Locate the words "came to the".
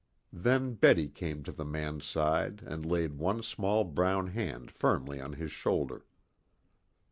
1.09-1.63